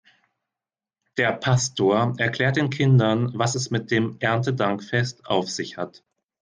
Der 1.17 1.31
Pastor 1.31 2.15
erklärt 2.17 2.55
den 2.55 2.71
Kindern, 2.71 3.29
was 3.37 3.53
es 3.53 3.69
mit 3.69 3.91
dem 3.91 4.17
Erntedankfest 4.19 5.27
auf 5.27 5.47
sich 5.47 5.77
hat. 5.77 6.01